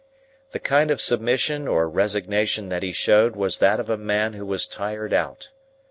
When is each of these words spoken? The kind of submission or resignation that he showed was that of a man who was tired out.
The 0.51 0.57
kind 0.57 0.89
of 0.89 0.99
submission 0.99 1.67
or 1.67 1.87
resignation 1.87 2.69
that 2.69 2.81
he 2.81 2.91
showed 2.91 3.35
was 3.35 3.59
that 3.59 3.79
of 3.79 3.87
a 3.87 3.97
man 3.97 4.33
who 4.33 4.47
was 4.47 4.65
tired 4.65 5.13
out. 5.13 5.49